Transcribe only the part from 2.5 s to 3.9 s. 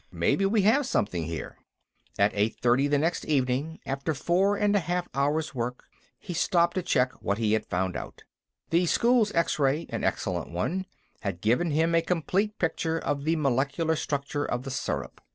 thirty the next evening,